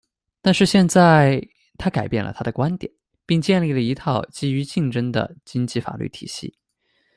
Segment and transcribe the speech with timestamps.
[0.41, 1.39] 但是现在……
[1.77, 2.91] 他改变了他的观点，
[3.25, 6.55] 并建立了一套基于竞争的经济法律体系。